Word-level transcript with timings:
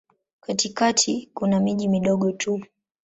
Katikati 0.39 1.29
kuna 1.33 1.59
miji 1.59 1.87
midogo 1.87 2.31
tu. 2.31 2.61